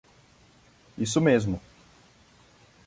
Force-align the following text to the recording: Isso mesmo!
Isso 0.97 1.21
mesmo! 1.21 1.61